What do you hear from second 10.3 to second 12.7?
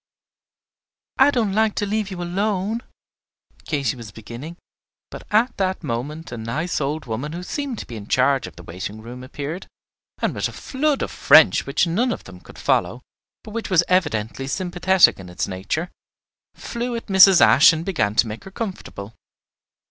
with a flood of French which none of them could